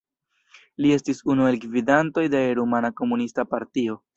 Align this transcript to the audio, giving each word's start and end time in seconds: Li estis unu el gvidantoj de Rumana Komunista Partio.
Li 0.85 0.93
estis 0.95 1.19
unu 1.35 1.45
el 1.51 1.59
gvidantoj 1.65 2.27
de 2.37 2.43
Rumana 2.61 2.95
Komunista 3.03 3.47
Partio. 3.53 4.05